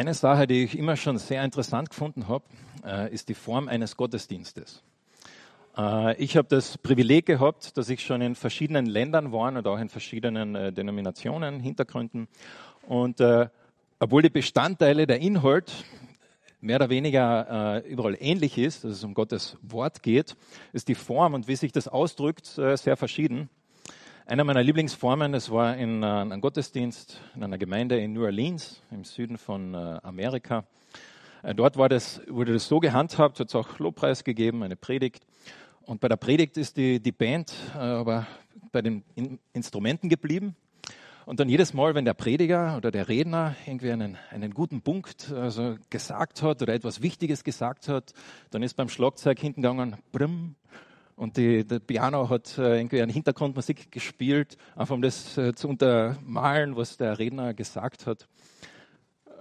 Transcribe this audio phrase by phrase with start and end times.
[0.00, 2.42] Eine Sache, die ich immer schon sehr interessant gefunden habe,
[2.86, 4.82] äh, ist die Form eines Gottesdienstes.
[5.76, 9.78] Äh, ich habe das Privileg gehabt, dass ich schon in verschiedenen Ländern war und auch
[9.78, 12.28] in verschiedenen äh, Denominationen, Hintergründen.
[12.88, 13.20] Und
[13.98, 15.84] obwohl die Bestandteile, der Inhalt
[16.62, 20.34] mehr oder weniger überall ähnlich ist, dass es um Gottes Wort geht,
[20.72, 23.50] ist die Form und wie sich das ausdrückt sehr verschieden.
[24.30, 28.80] Einer meiner Lieblingsformen, das war in äh, einem Gottesdienst in einer Gemeinde in New Orleans
[28.92, 30.62] im Süden von äh, Amerika.
[31.42, 35.26] Äh, dort das, wurde das so gehandhabt, hat es auch Lobpreis gegeben, eine Predigt.
[35.82, 38.24] Und bei der Predigt ist die, die Band aber
[38.70, 39.02] bei den
[39.52, 40.54] Instrumenten geblieben.
[41.26, 45.32] Und dann jedes Mal, wenn der Prediger oder der Redner irgendwie einen, einen guten Punkt
[45.32, 48.12] also gesagt hat oder etwas Wichtiges gesagt hat,
[48.52, 50.54] dann ist beim Schlagzeug hinten gegangen, brumm,
[51.20, 55.68] und die, der Piano hat äh, irgendwie eine Hintergrundmusik gespielt, einfach um das äh, zu
[55.68, 58.26] untermalen, was der Redner gesagt hat.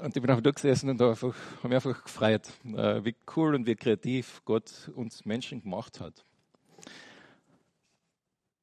[0.03, 3.75] Und ich bin einfach durchgesessen und habe mich einfach gefreut, äh, wie cool und wie
[3.75, 6.25] kreativ Gott uns Menschen gemacht hat.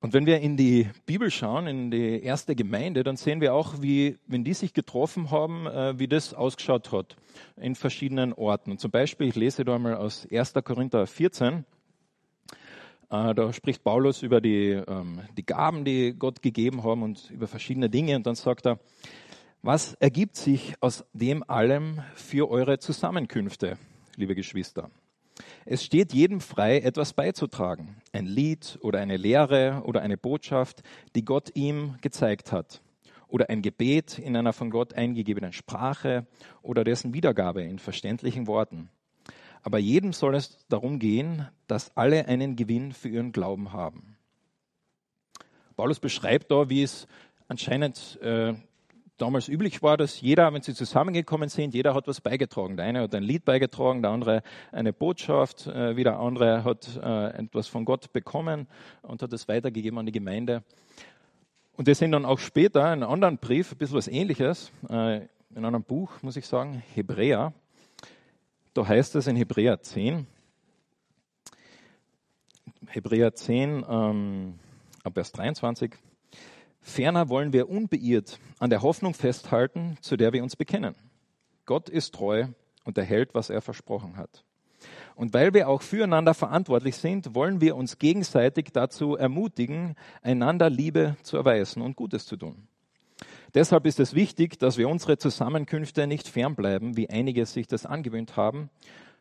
[0.01, 3.81] Und wenn wir in die Bibel schauen, in die erste Gemeinde, dann sehen wir auch,
[3.81, 5.65] wie, wenn die sich getroffen haben,
[5.99, 7.17] wie das ausgeschaut hat
[7.57, 8.73] in verschiedenen Orten.
[8.73, 10.53] Und zum Beispiel, ich lese da mal aus 1.
[10.63, 11.63] Korinther 14, äh,
[13.09, 17.89] da spricht Paulus über die, ähm, die Gaben, die Gott gegeben haben und über verschiedene
[17.89, 18.17] Dinge.
[18.17, 18.79] Und dann sagt er,
[19.63, 23.79] was ergibt sich aus dem allem für eure Zusammenkünfte,
[24.17, 24.91] liebe Geschwister?
[25.65, 27.97] Es steht jedem frei, etwas beizutragen.
[28.13, 30.83] Ein Lied oder eine Lehre oder eine Botschaft,
[31.15, 32.81] die Gott ihm gezeigt hat.
[33.29, 36.27] Oder ein Gebet in einer von Gott eingegebenen Sprache
[36.63, 38.89] oder dessen Wiedergabe in verständlichen Worten.
[39.67, 44.17] Aber jedem soll es darum gehen, dass alle einen Gewinn für ihren Glauben haben.
[45.77, 47.09] Paulus beschreibt da, wie es
[47.49, 48.55] anscheinend äh,
[49.17, 52.77] damals üblich war, dass jeder, wenn sie zusammengekommen sind, jeder hat was beigetragen.
[52.77, 57.31] Der eine hat ein Lied beigetragen, der andere eine Botschaft, äh, wieder andere hat äh,
[57.37, 58.69] etwas von Gott bekommen
[59.03, 60.63] und hat es weitergegeben an die Gemeinde.
[61.77, 65.23] Und wir sehen dann auch später in einem anderen Brief, ein bisschen was ähnliches, äh,
[65.57, 67.53] in einem Buch, muss ich sagen, Hebräer,
[68.77, 70.27] da heißt es in Hebräer 10,
[72.89, 74.59] Hebräer 10, ähm,
[75.15, 75.95] Vers 23,
[76.83, 80.95] Ferner wollen wir unbeirrt an der Hoffnung festhalten, zu der wir uns bekennen.
[81.65, 82.49] Gott ist treu
[82.85, 84.45] und erhält, was er versprochen hat.
[85.15, 91.17] Und weil wir auch füreinander verantwortlich sind, wollen wir uns gegenseitig dazu ermutigen, einander Liebe
[91.23, 92.69] zu erweisen und Gutes zu tun.
[93.57, 98.37] Deshalb ist es wichtig, dass wir unsere Zusammenkünfte nicht fernbleiben, wie einige sich das angewöhnt
[98.37, 98.69] haben,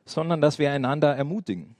[0.03, 1.78] sondern dass wir einander ermutigen.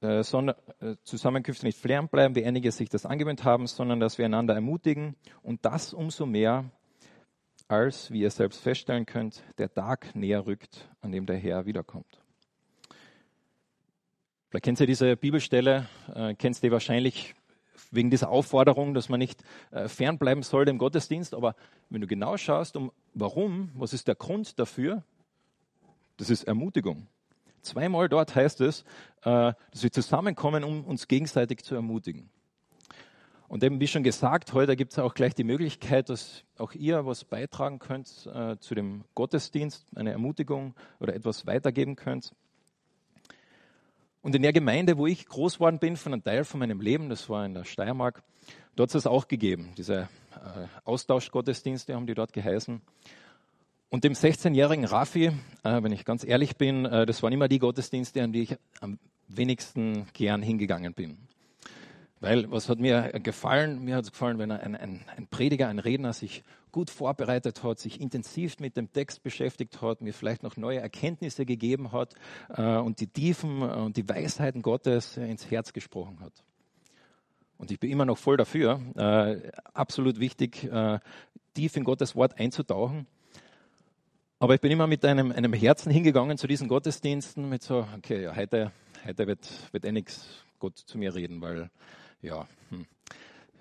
[0.00, 4.26] Äh, sondern, äh, Zusammenkünfte nicht fernbleiben, wie einige sich das angewöhnt haben, sondern dass wir
[4.26, 6.70] einander ermutigen und das umso mehr,
[7.66, 12.20] als, wie ihr selbst feststellen könnt, der Tag näher rückt, an dem der Herr wiederkommt.
[14.48, 17.34] Vielleicht kennt ihr diese Bibelstelle, äh, ihr wahrscheinlich
[17.94, 21.34] wegen dieser Aufforderung, dass man nicht äh, fernbleiben soll dem Gottesdienst.
[21.34, 21.54] Aber
[21.90, 25.02] wenn du genau schaust, um warum, was ist der Grund dafür,
[26.16, 27.06] das ist Ermutigung.
[27.62, 28.82] Zweimal dort heißt es,
[29.22, 32.28] äh, dass wir zusammenkommen, um uns gegenseitig zu ermutigen.
[33.48, 37.06] Und eben, wie schon gesagt, heute gibt es auch gleich die Möglichkeit, dass auch ihr
[37.06, 42.34] was beitragen könnt äh, zu dem Gottesdienst, eine Ermutigung oder etwas weitergeben könnt.
[44.24, 47.10] Und in der Gemeinde, wo ich groß geworden bin, von einem Teil von meinem Leben,
[47.10, 48.22] das war in der Steiermark,
[48.74, 49.74] dort hat es auch gegeben.
[49.76, 52.80] Diese äh, Austauschgottesdienste haben die dort geheißen.
[53.90, 57.58] Und dem 16-jährigen Raffi, äh, wenn ich ganz ehrlich bin, äh, das waren immer die
[57.58, 58.98] Gottesdienste, an die ich am
[59.28, 61.18] wenigsten gern hingegangen bin.
[62.20, 63.84] Weil was hat mir gefallen?
[63.84, 66.42] Mir hat es gefallen, wenn ein, ein, ein, Prediger, ein Redner sich
[66.72, 71.44] gut vorbereitet hat, sich intensiv mit dem Text beschäftigt hat, mir vielleicht noch neue Erkenntnisse
[71.44, 72.14] gegeben hat
[72.48, 76.32] äh, und die Tiefen und die Weisheiten Gottes ins Herz gesprochen hat.
[77.58, 80.98] Und ich bin immer noch voll dafür, äh, absolut wichtig, äh,
[81.54, 83.06] tief in Gottes Wort einzutauchen.
[84.40, 88.24] Aber ich bin immer mit einem, einem Herzen hingegangen zu diesen Gottesdiensten, mit so, okay,
[88.24, 88.72] ja, heute,
[89.06, 91.70] heute wird, wird eh nichts Gott zu mir reden, weil
[92.24, 92.86] ja, hm,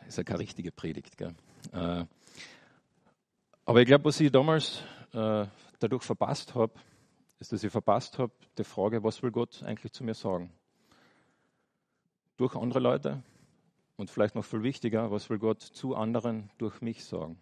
[0.07, 1.17] ist ja keine richtige Predigt.
[1.17, 1.35] Gell?
[1.73, 2.05] Äh,
[3.65, 4.83] aber ich glaube, was ich damals
[5.13, 5.45] äh,
[5.79, 6.73] dadurch verpasst habe,
[7.39, 10.51] ist, dass ich verpasst habe, die Frage, was will Gott eigentlich zu mir sagen?
[12.37, 13.21] Durch andere Leute
[13.97, 17.39] und vielleicht noch viel wichtiger, was will Gott zu anderen durch mich sagen?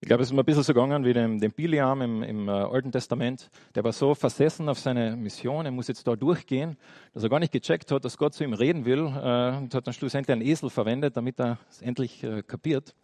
[0.00, 2.48] Ich glaube, es ist mir ein bisschen so gegangen wie dem, dem Biliam im, im
[2.48, 3.50] äh, Alten Testament.
[3.74, 6.76] Der war so versessen auf seine Mission, er muss jetzt da durchgehen,
[7.14, 9.88] dass er gar nicht gecheckt hat, dass Gott zu ihm reden will äh, und hat
[9.88, 12.94] dann schlussendlich einen Esel verwendet, damit er es endlich äh, kapiert.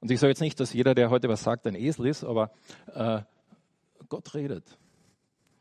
[0.00, 2.50] Und ich sage jetzt nicht, dass jeder, der heute was sagt, ein Esel ist, aber
[2.92, 3.22] äh,
[4.10, 4.76] Gott redet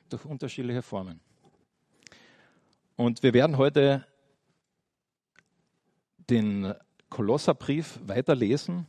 [0.10, 1.22] durch unterschiedliche Formen.
[2.98, 4.06] Und wir werden heute
[6.30, 6.74] den
[7.10, 8.88] Kolosserbrief weiterlesen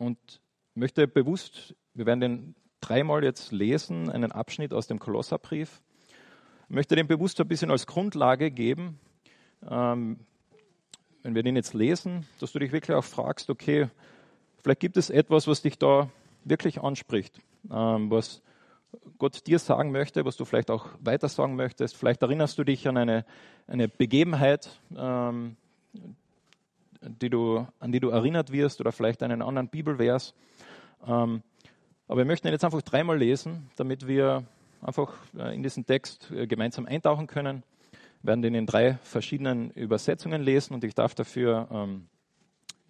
[0.00, 0.40] und
[0.74, 5.82] möchte bewusst, wir werden den dreimal jetzt lesen, einen Abschnitt aus dem Kolosserbrief.
[6.68, 8.98] Ich möchte den bewusst ein bisschen als Grundlage geben,
[9.68, 10.20] ähm,
[11.22, 13.88] wenn wir den jetzt lesen, dass du dich wirklich auch fragst, okay,
[14.62, 16.08] vielleicht gibt es etwas, was dich da
[16.44, 17.38] wirklich anspricht,
[17.70, 18.40] ähm, was
[19.18, 21.94] Gott dir sagen möchte, was du vielleicht auch weiter sagen möchtest.
[21.94, 23.26] Vielleicht erinnerst du dich an eine,
[23.66, 25.56] eine Begebenheit, ähm,
[27.02, 30.34] die du, an die du erinnert wirst oder vielleicht einen anderen Bibelvers.
[31.06, 31.42] Ähm,
[32.08, 34.44] aber wir möchten ihn jetzt einfach dreimal lesen, damit wir
[34.82, 37.62] einfach äh, in diesen Text äh, gemeinsam eintauchen können.
[38.22, 42.08] Wir werden den in drei verschiedenen Übersetzungen lesen und ich darf dafür ähm,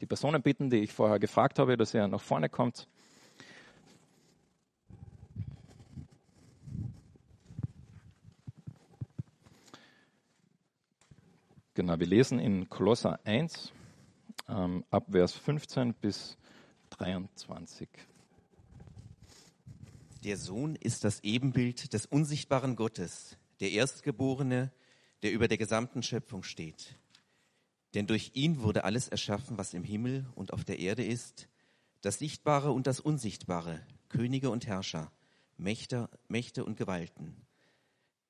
[0.00, 2.88] die Personen bitten, die ich vorher gefragt habe, dass er nach vorne kommt.
[11.74, 13.72] Genau, wir lesen in Kolosser 1
[14.50, 16.36] ähm, ab Vers 15 bis
[16.90, 17.88] 23.
[20.24, 24.72] Der Sohn ist das Ebenbild des unsichtbaren Gottes, der Erstgeborene,
[25.22, 26.98] der über der gesamten Schöpfung steht.
[27.94, 31.48] Denn durch ihn wurde alles erschaffen, was im Himmel und auf der Erde ist,
[32.02, 35.10] das Sichtbare und das Unsichtbare, Könige und Herrscher,
[35.56, 37.36] Mächte, Mächte und Gewalten.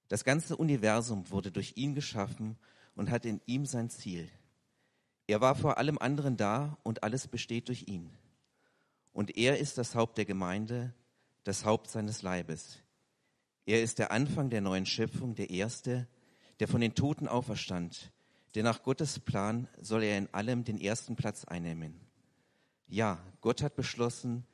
[0.08, 2.56] Das ganze Universum wurde durch ihn geschaffen
[2.96, 4.28] und hat in ihm sein Ziel.
[5.31, 8.11] Er war vor allem anderen da und alles besteht durch ihn.
[9.12, 10.93] Und er ist das Haupt der Gemeinde,
[11.44, 12.79] das Haupt seines Leibes.
[13.65, 16.09] Er ist der Anfang der neuen Schöpfung, der Erste,
[16.59, 18.11] der von den Toten auferstand,
[18.56, 22.00] denn nach Gottes Plan soll er in allem den ersten Platz einnehmen.
[22.88, 24.44] Ja, Gott hat beschlossen,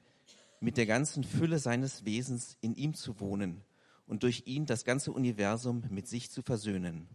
[0.60, 3.62] mit der ganzen Fülle seines Wesens in ihm zu wohnen
[4.06, 7.08] und durch ihn das ganze Universum mit sich zu versöhnen.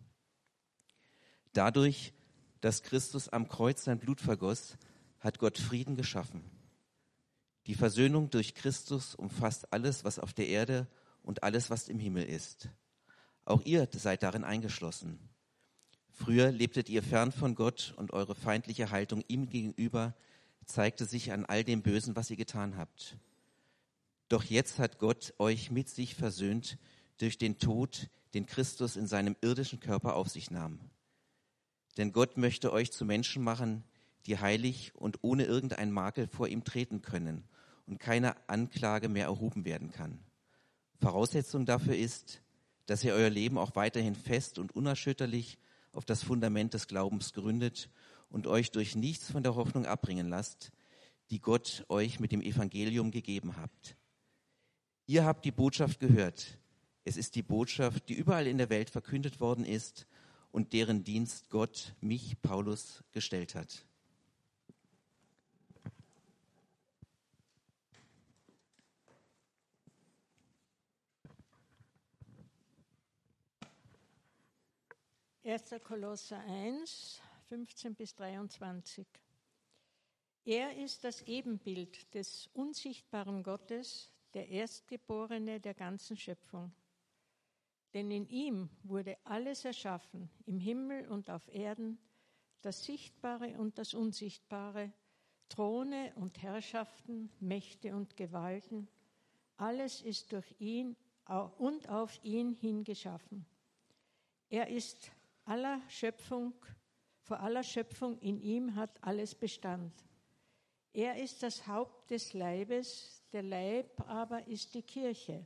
[1.54, 2.16] Dadurch,
[2.62, 4.78] dass Christus am Kreuz sein Blut vergoss,
[5.19, 6.44] hat Gott Frieden geschaffen.
[7.68, 10.88] Die Versöhnung durch Christus umfasst alles, was auf der Erde
[11.24, 12.69] und alles, was im Himmel ist.
[13.46, 15.19] Auch ihr seid darin eingeschlossen.
[16.12, 20.16] Früher lebtet ihr fern von Gott und eure feindliche Haltung ihm gegenüber
[20.66, 23.18] zeigte sich an all dem Bösen, was ihr getan habt.
[24.30, 26.78] Doch jetzt hat Gott euch mit sich versöhnt
[27.18, 30.80] durch den Tod, den Christus in seinem irdischen Körper auf sich nahm.
[31.98, 33.84] Denn Gott möchte euch zu Menschen machen,
[34.26, 37.44] die heilig und ohne irgendeinen Makel vor ihm treten können
[37.86, 40.20] und keine Anklage mehr erhoben werden kann.
[41.00, 42.42] Voraussetzung dafür ist,
[42.86, 45.58] dass ihr euer Leben auch weiterhin fest und unerschütterlich
[45.92, 47.90] auf das Fundament des Glaubens gründet
[48.30, 50.72] und euch durch nichts von der Hoffnung abbringen lasst,
[51.32, 53.98] die Gott euch mit dem Evangelium gegeben habt.
[55.08, 56.60] Ihr habt die Botschaft gehört.
[57.04, 60.06] Es ist die Botschaft, die überall in der Welt verkündet worden ist
[60.51, 63.86] und deren Dienst Gott mich, Paulus, gestellt hat.
[75.44, 75.81] 1.
[75.83, 79.07] Kolosser 1, 15 bis 23.
[80.45, 86.71] Er ist das Ebenbild des unsichtbaren Gottes, der Erstgeborene der ganzen Schöpfung.
[87.94, 92.00] Denn in ihm wurde alles erschaffen, im Himmel und auf Erden,
[92.62, 94.94] das Sichtbare und das Unsichtbare,
[95.50, 98.88] Throne und Herrschaften, Mächte und Gewalten.
[99.57, 100.95] Alles ist durch ihn
[101.57, 103.45] und auf ihn hingeschaffen.
[104.50, 105.12] Er ist
[105.45, 106.54] aller Schöpfung,
[107.21, 109.94] vor aller Schöpfung in ihm hat alles Bestand.
[110.94, 115.45] Er ist das Haupt des Leibes, der Leib aber ist die Kirche.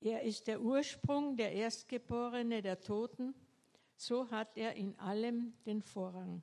[0.00, 3.34] Er ist der Ursprung, der Erstgeborene der Toten,
[3.96, 6.42] so hat er in allem den Vorrang.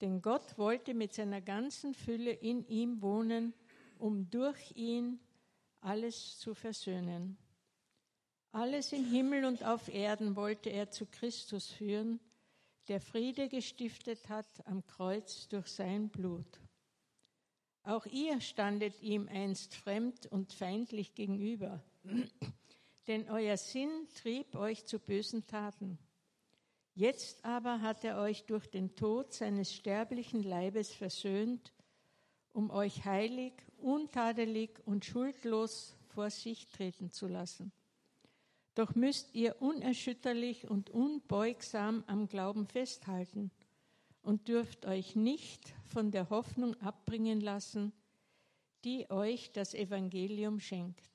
[0.00, 3.54] Denn Gott wollte mit seiner ganzen Fülle in ihm wohnen,
[3.98, 5.20] um durch ihn
[5.80, 7.38] alles zu versöhnen.
[8.50, 12.18] Alles im Himmel und auf Erden wollte er zu Christus führen,
[12.88, 16.60] der Friede gestiftet hat am Kreuz durch sein Blut.
[17.84, 21.82] Auch ihr standet ihm einst fremd und feindlich gegenüber,
[23.08, 25.98] denn euer Sinn trieb euch zu bösen Taten.
[26.94, 31.72] Jetzt aber hat er euch durch den Tod seines sterblichen Leibes versöhnt,
[32.52, 37.72] um euch heilig, untadelig und schuldlos vor sich treten zu lassen.
[38.74, 43.50] Doch müsst ihr unerschütterlich und unbeugsam am Glauben festhalten
[44.22, 47.92] und dürft euch nicht von der Hoffnung abbringen lassen,
[48.84, 51.10] die euch das Evangelium schenkt.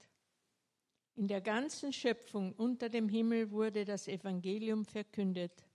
[1.16, 5.66] In der ganzen Schöpfung unter dem Himmel wurde das Evangelium verkündet.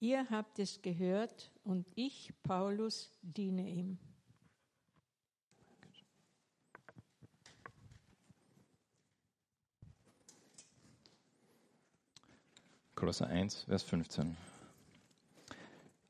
[0.00, 3.98] Ihr habt es gehört und ich, Paulus, diene ihm.
[12.94, 14.36] Kolosser 1, Vers 15.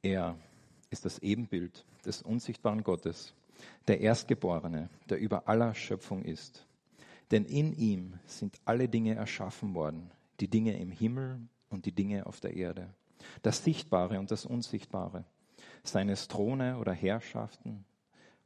[0.09, 0.39] Er
[0.89, 3.35] ist das Ebenbild des unsichtbaren Gottes,
[3.89, 6.67] der Erstgeborene, der über aller Schöpfung ist.
[7.31, 10.11] Denn in ihm sind alle Dinge erschaffen worden,
[10.41, 12.89] die Dinge im Himmel und die Dinge auf der Erde,
[13.43, 15.27] das Sichtbare und das Unsichtbare,
[15.83, 17.85] seines Throne oder Herrschaften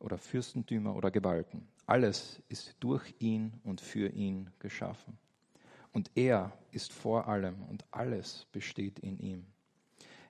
[0.01, 1.69] oder Fürstentümer oder Gewalten.
[1.87, 5.17] Alles ist durch ihn und für ihn geschaffen.
[5.93, 9.47] Und er ist vor allem und alles besteht in ihm.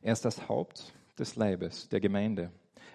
[0.02, 2.50] Er ist das Haupt des Leibes, der Gemeinde.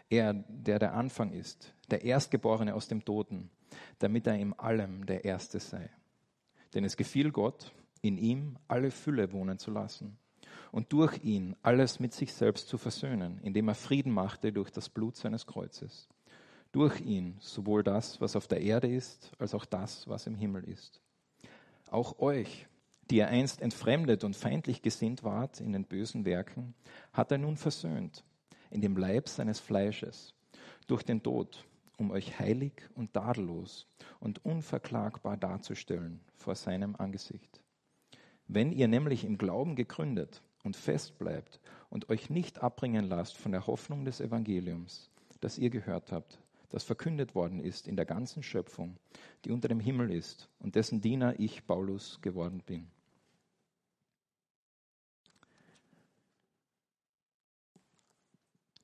[0.10, 3.50] Er, der der Anfang ist, der Erstgeborene aus dem Toten,
[4.00, 5.90] damit er in allem der Erste sei.
[6.74, 10.18] Denn es gefiel Gott, in ihm alle Fülle wohnen zu lassen
[10.72, 14.90] und durch ihn alles mit sich selbst zu versöhnen, indem er Frieden machte durch das
[14.90, 16.08] Blut seines Kreuzes.
[16.72, 20.64] Durch ihn sowohl das, was auf der Erde ist, als auch das, was im Himmel
[20.66, 21.02] ist
[21.92, 22.68] auch euch,
[23.10, 26.74] die ihr einst entfremdet und feindlich gesinnt wart in den bösen Werken,
[27.14, 28.24] hat er nun versöhnt
[28.70, 30.34] in dem Leib seines Fleisches
[30.88, 31.66] durch den Tod,
[31.98, 33.88] um euch heilig und tadellos
[34.20, 37.62] und unverklagbar darzustellen vor seinem Angesicht.
[38.48, 41.60] Wenn ihr nämlich im Glauben gegründet und fest bleibt
[41.90, 45.10] und euch nicht abbringen lasst von der Hoffnung des Evangeliums,
[45.40, 48.98] das ihr gehört habt, das verkündet worden ist in der ganzen Schöpfung,
[49.46, 52.88] die unter dem Himmel ist und dessen Diener ich, Paulus, geworden bin.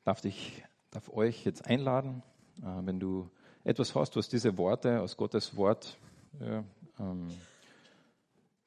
[0.03, 2.23] Darf ich darf euch jetzt einladen,
[2.61, 3.29] äh, wenn du
[3.63, 5.97] etwas hast, was diese Worte aus Gottes Wort
[6.39, 6.63] ja,
[6.99, 7.27] ähm,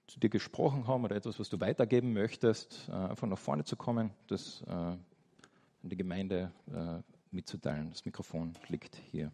[0.07, 3.77] zu dir gesprochen haben oder etwas, was du weitergeben möchtest, äh, einfach nach vorne zu
[3.77, 4.93] kommen, das äh,
[5.83, 7.91] in die Gemeinde äh, mitzuteilen.
[7.91, 9.31] Das Mikrofon liegt hier.